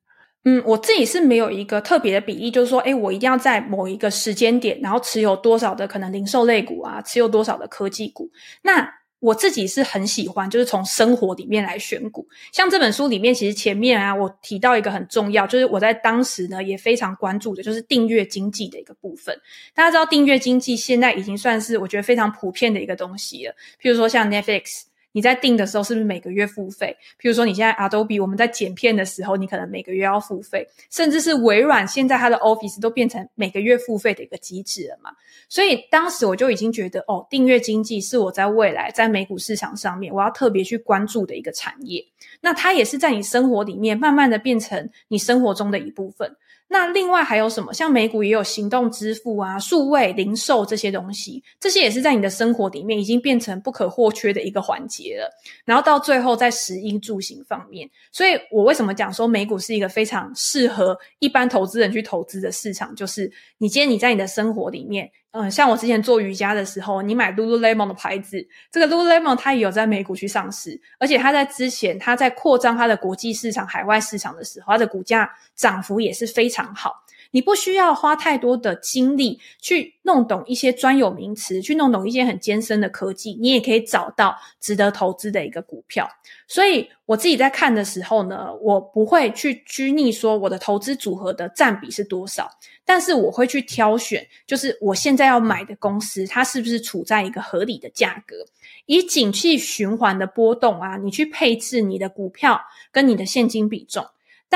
[0.48, 8.30] 嗯，我自己是没有一个特别的比例，就是说，诶，我一定要在某一个时间点，然后持有多少的可能零售类股啊，持有多少的科技股。
[8.62, 8.88] 那
[9.20, 12.28] 我自己是很喜欢，就是从生活里面来选股。
[12.52, 19.36] 像这本书里面，其实前面啊，我提到一个很重要，就是我在当时呢也非常关注的，就是订阅经济的一个部分。
[19.74, 23.56] 大家知道，订阅经济现在已经算是我觉得非常普遍的一个东西了。
[23.82, 24.84] 譬如说像 Netflix。
[25.16, 26.94] 你在订的时候是不是每个月付费？
[27.22, 35.12] 譬如说你现在 Adobe 我们在剪片的时候，你可能每个月要付费，甚至是微软现在它的 Office 都变成每个月付费的一个机制了嘛。
[35.48, 42.06] 所以当时我就已经觉得，哦，订阅经济是我在未来在美股市场上面我要特别去关注的一个产业。
[42.42, 46.36] 那它也是在你生活里面慢慢的变成你生活中的一部分。
[46.68, 47.74] 那另外还有什么？
[47.74, 55.30] 像美股也有行动支付啊、数位零售这些东西，这些也是在你的生活里面已经变成不可或缺的一个环节了。
[55.64, 62.96] 然后到最后在食衣住行方面，所以我为什么讲说美股是一个非常适合一般投资人去投资的市场？
[62.96, 65.12] 就是你今天你在你的生活里面。
[65.38, 77.04] 嗯，像我之前做瑜伽的时候，你买 Lululemon 的牌子，这个 Lululemon 它也有在美股去上市，而且它在之前它在扩张它的国际市场、海外市场的时候，它的股价涨幅也是非常好。
[77.36, 86.10] 你不需要花太多的精力去弄懂一些专有名词，去弄懂一些很艰深的科技，你也可以找到值得投资的一个股票。
[86.48, 92.50] 所以我自己在看的时候呢，我不会去拘泥说我的投资组合的占比是多少，
[92.86, 98.46] 但是我会去挑选，就是我现在要买的公司，它是不是处在一个合理的价格，
[98.86, 102.62] 以景气循环的波动啊，你去配置你的股票
[102.94, 104.06] 跟你的现金比重。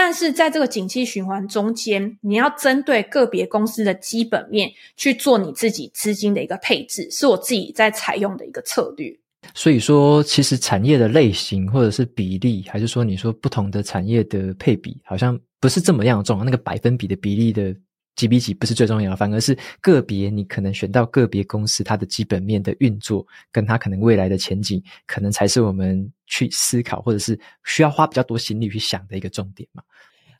[0.01, 9.13] 但是在这个景气循环中间，你要针对个别公司的基本面去做你自己资金的一个配置，是我自己在采用的一个策略。
[9.53, 16.45] 所以说，其实产业的类型或者是比例，还是说你说不同的产业的配比，好像不是这么样重要。
[16.45, 17.75] 那个百分比的比例的
[18.19, 29.81] 几比几不是最重要，反而是个别你可能选到个别公司它的基本面的运作，跟它可能未来的前景，可能才是我们去思考或者是需要花比较多心力去想的一个重点嘛。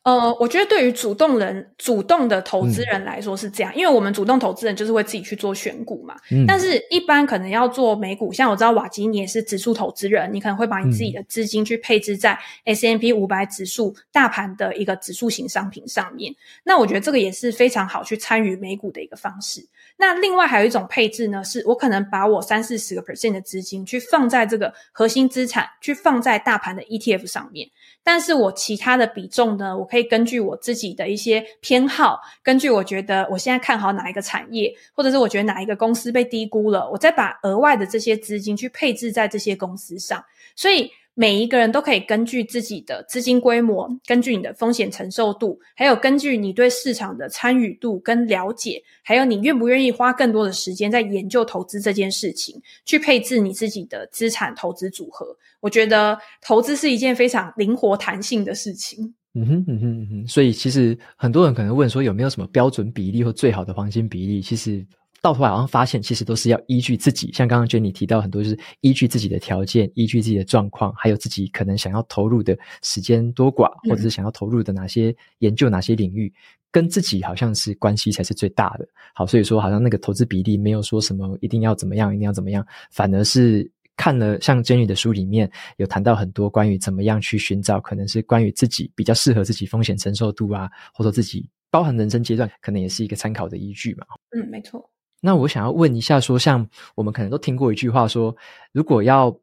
[0.04, 6.16] 呃，我觉得对于主动人、主动的投资人来说是这样，嗯、因为我们主动投资人就是会自己去做选股嘛。
[6.32, 6.46] 嗯。
[6.48, 16.34] 但是，一般可能要做美股，像我知道瓦基，你也是指数投资人，你可能会把你自己的资金去配置在 S&P 500指数大盘的一个指数型商品上面。
[16.64, 19.68] 那我觉得这个也是非常好去参与美股的一个方式。
[20.02, 27.70] 那另外还有一种配置呢，是我可能把我三四十个 percent 的资金去放在这个核心资产，去放在大盘的 ETF 上面。
[28.02, 40.24] 但是我其他的比重呢，我可以根据我自己的一些偏好，根据我觉得我现在看好哪一个产业，或者是我觉得哪一个公司被低估了，我再把额外的这些资金去配置在这些公司上。
[40.56, 52.56] 所以每一个人都可以根据自己的资金规模，根据你的风险承受度，还有根据你对市场的参与度跟了解，还有你愿不愿意花更多的时间在研究投资这件事情，
[52.86, 55.36] 去配置你自己的资产投资组合。
[55.60, 59.14] 我觉得投资是一件非常灵活弹性的事情。
[59.34, 60.28] 嗯哼，嗯哼，嗯哼。
[60.28, 64.42] 所以其实很多人可能问说，有没有什么标准比例或最好的黄金比例？
[64.42, 64.88] 其实
[65.22, 67.32] 到头来好像发现，其实都是要依据自己。
[67.32, 76.34] 像刚刚 Jenny 提到很多，就是依据自己的条件，依据自己的状况，还有自己可能想要投入的时间多寡，或者是想要投入的哪些研究哪些领域，
[76.72, 78.88] 跟自己好像是关系才是最大的。
[79.14, 83.70] 好，所以说好像那个投资比例没有说什么一定要怎么样，一定要怎么样，反而是。
[84.00, 94.06] 看了像 Jenny 的书里面有谈到很多关于怎么样去寻找，可能是关于自己比较适合自己风险承受度啊，或者自己包含人生阶段，可能也是一个参考的依据嘛。
[94.30, 94.90] 嗯，没错。
[95.22, 98.36] 那我想要问一下说，像我们可能都听过一句话说，
[98.72, 99.36] 如果要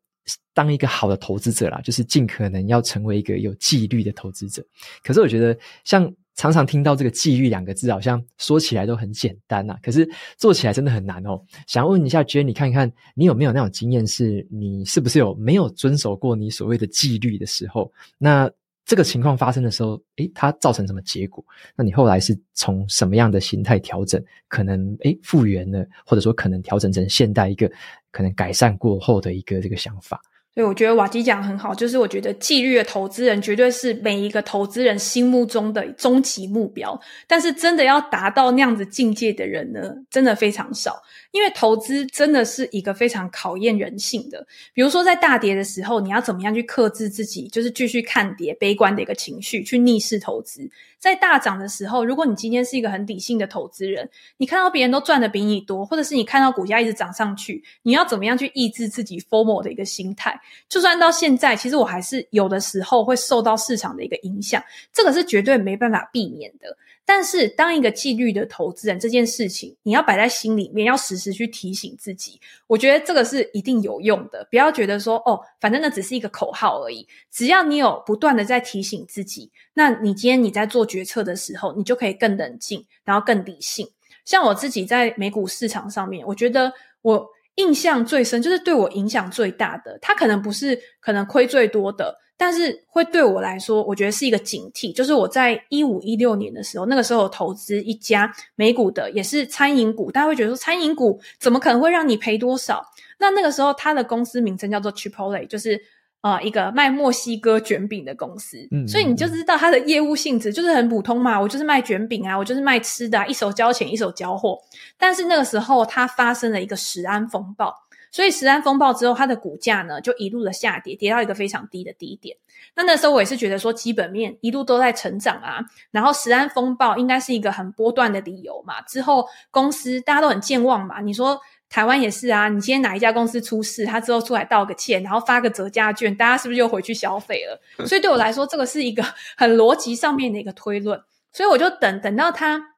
[0.53, 4.65] 当一个好的投资者啦，就是尽可能要成为一个有纪律的投资者。
[5.05, 11.41] 可是我觉得像常常听到这个纪律两个字，好像说起来都很简单啊，可是做起来真的很难哦。
[11.67, 17.93] 想问一下 Jenny，看看你有没有那种经验，是你是不是有没有遵守过你所谓的纪律的时候？
[18.19, 18.51] 那
[18.87, 21.45] 这个情况发生的时候，诶，它造成什么结果？
[21.75, 24.25] 那你后来是从什么样的形态调整？
[24.47, 27.71] 可能诶复原了，或者说可能调整成现代一个
[28.13, 30.23] 可能改善过后的一个这个想法？
[30.57, 36.99] 对，我觉得瓦基讲很好，就是我觉得纪律的投资人绝对是每一个投资人心目中的终极目标。
[37.27, 41.03] 但是真的要达到那样子境界的人呢，真的非常少。
[41.33, 44.47] 因为投资真的是一个非常考验人性的。
[44.73, 50.67] 比如说在大跌的时候，你要怎么样去克制自己，就是继续看跌、悲观的一个情绪，去逆势投资。
[50.99, 60.41] 在大涨的时候，如果你今天是一个很理性的投资人，你看到别人都赚的比你多，或者是你看到股价一直涨上去，你要怎么样去抑制自己 formal 的一个心态？
[60.69, 66.77] 就算到现在，其实我还是有的时候会受到市场的一个影响，这个是绝对没办法避免的。
[67.09, 72.41] 但是，当一个纪律的投资人这件事情，你要摆在心里面，要时时去提醒自己。
[72.67, 74.45] 我觉得这个是一定有用的。
[74.51, 77.07] 不要觉得说，哦，反正那只是一个口号而已。
[77.31, 83.89] 只要你有不断的在提醒自己，那你今天你在做决策的时候，你就可以更冷静，然后更理性。
[84.25, 87.25] 像我自己在美股市场上面，我觉得我
[87.57, 92.19] 印象最深，就是对我影响最大的，它可能不是可能亏最多的。
[92.39, 94.95] 但是会对我来说，我觉得是一个警惕。
[94.95, 100.13] 就是我在一五一六年的时候，那个时候我投资一家美股的，也是餐饮股。
[100.13, 102.85] 大家会觉得说，餐饮股怎么可能会让你赔多少？
[103.19, 105.81] 那那个时候，它的公司名称叫做 Chipotle，就是
[106.27, 108.57] 呃一个卖墨西哥卷饼的公司。
[108.71, 114.59] 嗯，所以你就知道它的业务性质就是很普通嘛，我就是卖卷饼啊，我就是卖吃的啊，一手交钱一手交货。
[114.99, 117.73] 但是那个时候，它发生了一个食安风暴。
[118.13, 122.35] 所以食安风暴之后，它的股价呢就一路的下跌，跌到一个非常低的低点。
[122.75, 125.61] 那那时候我也是觉得说，基本面一路都在成长啊，
[125.91, 128.81] 然后食安风暴应该是一个很波段的理由嘛。
[128.83, 131.39] 之后公司大家都很健忘嘛，你说
[131.77, 137.61] 台湾也是啊，你今天哪一家公司出事，他之后出来道个歉，然后发个折价券，大家是不是又回去消费了？
[137.85, 139.05] 所以对我来说，这个是一个
[139.37, 140.99] 很逻辑上面的一个推论。
[141.35, 142.76] 所以我就等等到它。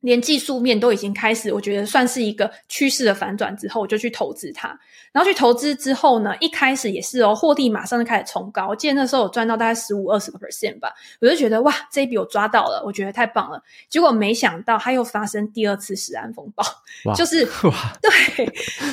[0.00, 4.78] 连技术面都已经开始，我觉得算是一个趋势的反转之后，我就去投资它。
[5.12, 8.68] 然后去投资之后呢，一开始也是哦，获利马上就开始冲高。
[8.68, 13.62] 我记得那时候我赚到大概十五二十个 percent 吧，我就觉得哇，这一笔我抓到了，我觉得太棒了。
[13.88, 16.64] 结果没想到它又发生第二次食安风暴，
[17.14, 18.10] 就是 哇，对，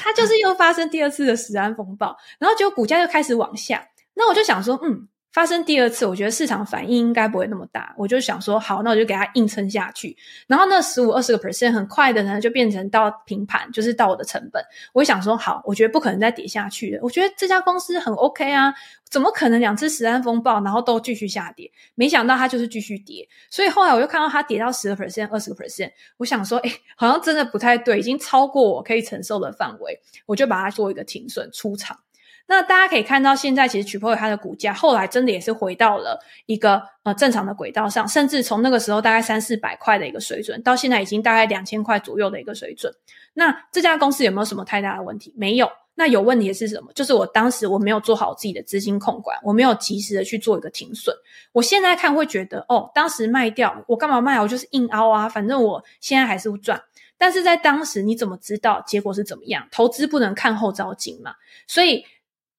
[0.01, 3.85] 它就是又发生第二次的食安风暴，然后结果股价又开始往下。
[4.13, 5.07] 那我就想说，嗯。
[5.33, 10.15] 发生第二次，我觉得市场反应应该不会那么大，我就想说好，那我就给它硬撑下去。
[10.45, 14.63] 然后那十五二十个 percent 很快的呢，就变成到平盘，就是到我的成本。
[14.93, 16.99] 我想说好，我觉得不可能再跌下去了。
[17.01, 18.71] 我觉得这家公司很 OK 啊，
[19.09, 21.71] 怎么可能两次十安风暴，然后都继续下跌？
[21.95, 23.27] 没想到它就是继续跌。
[23.49, 31.97] 所以后来我又看到它跌到十个 percent、二十个 percent，我想说，诶，好像真的不太对，已经超过我可以承受的范围，我就把它做一个停损出场。
[32.45, 42.93] 那大家可以看到，现在其实 Chipotle 它的股价后来真的也是回到了一个呃正常的轨道上，甚至从那个时候大概三四百块的一个水准，到现在已经大概两千块左右的一个水准。
[43.33, 45.33] 那这家公司有没有什么太大的问题？
[45.37, 45.69] 没有。
[45.95, 46.91] 那有问题的是什么？
[46.93, 51.15] 就是我当时我没有做好自己的资金控管，我没有及时的去做一个停损。
[51.51, 54.41] 我现在看会觉得，哦，当时卖掉，我干嘛卖？
[54.41, 56.81] 我就是硬凹啊，反正我现在还是赚。
[57.15, 59.67] 但是在当时你怎么知道结果是怎么样？
[59.71, 61.35] 投资不能看后照镜嘛，
[61.67, 62.03] 所以。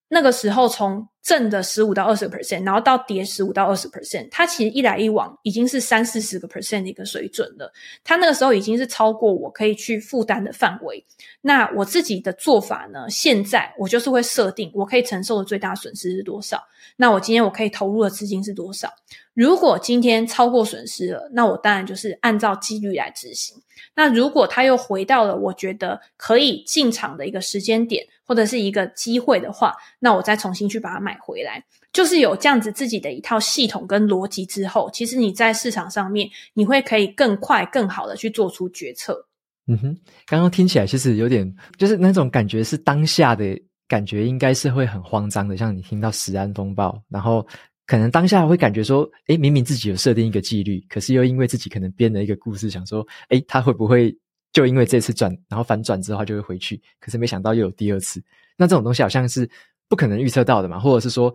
[0.08, 7.72] 那个时候从正的十五到二十个 percent，然后到跌十五到二十 percent，它其实一来一往已经是三四十个 percent 的一个水准了。
[8.04, 11.02] 它那个时候已经是超过我可以去负担的范围。
[11.40, 13.08] 那我自己的做法呢？
[13.08, 16.62] 现在我就是会设定我可以承受的最大损失是多少。
[16.96, 18.92] 那我今天我可以投入的资金是多少？
[19.32, 23.56] 如果今天超过损失了，那我当然就是按照纪律来执行。
[23.96, 31.64] 那如果它又回到了我觉得可以进场的一个时间点，或者是一个机会的话，那我再重新去把它买回来。
[31.92, 39.26] 就是有这样子自己的一套系统跟逻辑之后，其实你在市场上面你会可以更快、更好的去做出决策。
[39.66, 39.96] 嗯哼，
[40.26, 43.58] 刚刚听起来其实有点就是那种感觉是当下的
[43.88, 45.56] 感觉，应该是会很慌张的。
[45.56, 47.46] 像你听到食安风暴，然后。
[47.86, 54.10] 可能当下会感觉说，诶，明明自己有设定一个纪律，可是又因为自己可能编了一个故事，想说，诶，他会不会
[54.54, 56.80] 就因为这次转，然后反转之后他就会回去？
[56.98, 58.24] 可是没想到又有第二次。
[58.56, 59.46] 那这种东西好像是
[59.88, 61.34] 不可能预测到的嘛，或者是说，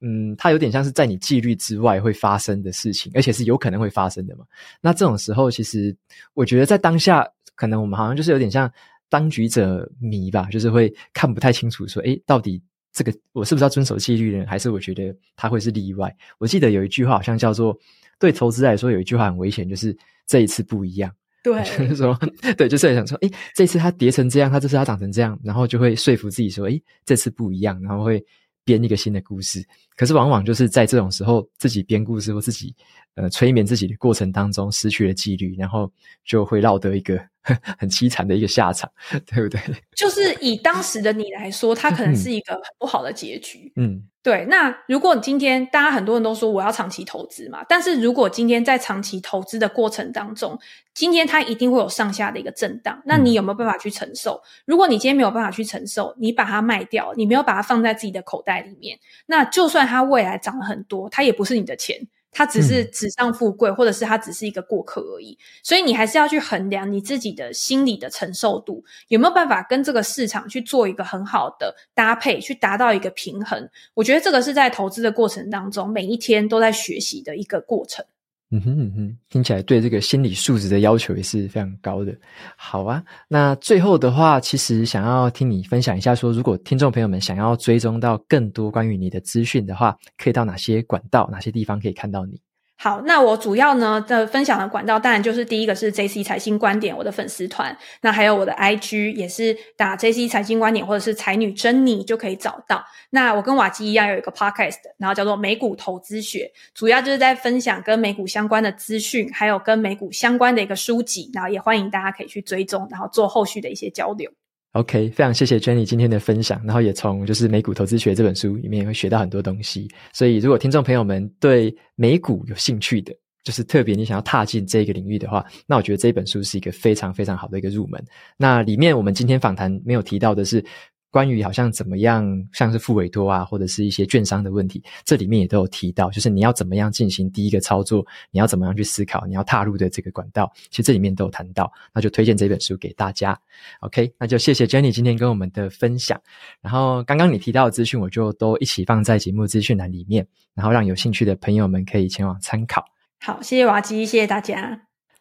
[0.00, 4.44] 嗯，它有点像是在你纪律之外会发生的事情，而且是有可能会发生的嘛。
[4.80, 5.96] 那这种时候，其实
[6.34, 8.70] 我觉得在当下，可能我们好像就是有点像
[9.08, 12.62] 当局者迷吧，就是会看不太清楚，说，诶，到底。
[12.92, 14.44] 这个我是不是要遵守纪律呢？
[14.48, 16.12] 还是我觉得它会是例外？
[16.38, 17.78] 我记得有一句话好像叫做
[18.18, 21.08] 对投资来说，有一句话很危险，就是这一次不一样。
[21.44, 22.18] 对，就是说，
[22.56, 28.22] 对，就是很想说，诶，这次它叠成这样，它这次它长成这样，然后就会说服自己说，诶，这次不一样，然后会
[28.64, 29.64] 编一个新的故事。
[29.96, 32.74] 可是往往就是在这种时候，自己编故事或自己
[33.16, 35.90] 呃催眠自己的过程当中，失去了纪律，然后
[36.24, 37.20] 就会落得一个
[37.78, 38.90] 很凄惨的一个下场，
[39.26, 39.60] 对不对？
[39.96, 43.72] 就是以当时的你来说，它可能是一个很不好的结局。
[43.76, 44.04] 嗯。
[44.22, 50.58] 对，那如果今天大家很多人都说我要长期投资嘛，但是如果今天在长期投资的过程当中，
[50.92, 54.42] 今天它一定会有上下的一个震荡，那你有没有办法去承受？
[54.66, 62.06] 如果你今天没有办法去承受，你把它卖掉，你没有把它放在自己的口袋里面，那就算它未来涨了很多，它也不是你的钱。
[62.32, 73.68] 它只是纸上富贵，嗯，或者是它只是一个过客而已，所以你还是要去衡量你自己的心理的承受度，有没有办法跟这个市场去做一个很好的搭配，去达到一个平衡。
[73.94, 78.04] 我觉得这个是在投资的过程当中，每一天都在学习的一个过程。
[78.52, 82.12] 嗯哼嗯哼，听起来对这个心理素质的要求也是非常高的。
[82.56, 92.40] 好啊，那最后的话，其实想要听你分享一下说，如果听众朋友们想要追踪到更多关于你的资讯的话，可以到哪些管道、哪些地方可以看到你？
[92.82, 102.82] 好，那我主要呢的分享的管道，当然就是第一个是 JC 财经观点，我的粉丝团，那还有我的 IG 也是打 JC 财经观点或者是财女珍妮就可以找到。
[103.10, 114.32] 那我跟瓦基一样有一个 Podcast，然后叫做美股投资学，主要就是在分享跟美股相关的资讯，还有跟美股相关的一个书籍，然后也欢迎大家可以去追踪，然后做后续的一些交流。
[114.72, 119.88] OK，非常谢谢 Jenny 今天的分享，然后也从就是美股投资学这本书里面也会学到很多东西。
[120.12, 123.12] 所以如果听众朋友们对美股有兴趣的，
[123.42, 128.00] 就是特别你想要踏进这个领域的话，那我觉得这本书是一个非常非常好的一个入门。
[128.36, 130.64] 那里面我们今天访谈没有提到的是。
[131.10, 143.38] 关于好像怎么样，像是复委托啊，或者是一些券商的问题，这里面也都有提到，就是你要怎么样进行第一个操作，你要怎么样去思考，你要踏入的这个管道，其实这里面都有谈到，那就推荐这本书给大家。
[143.80, 146.20] OK，那就谢谢 Jenny 今天跟我们的分享。
[146.60, 152.84] 然后刚刚你提到的资讯，我就都一起放在节目资讯栏里面，然后让有兴趣的朋友们可以前往参考。
[153.20, 154.89] 好，谢谢瓦基，谢谢大家。